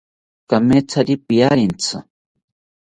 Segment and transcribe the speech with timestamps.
[0.49, 1.95] Kamethari piarentzi